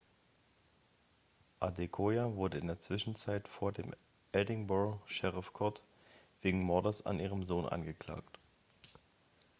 [1.59, 3.93] adekoya wurde in der zwischenzeit vor dem
[4.33, 5.83] edinburgh sheriff court
[6.41, 8.39] wegen mordes an ihrem sohn angeklagt